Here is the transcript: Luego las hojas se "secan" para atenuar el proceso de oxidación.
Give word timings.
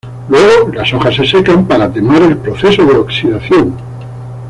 Luego 0.29 0.69
las 0.73 0.91
hojas 0.95 1.13
se 1.15 1.27
"secan" 1.27 1.67
para 1.67 1.85
atenuar 1.85 2.23
el 2.23 2.35
proceso 2.37 2.83
de 2.83 2.95
oxidación. 2.97 3.77